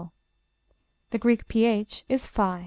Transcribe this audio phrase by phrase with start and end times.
[1.11, 2.35] The Greek ph is ###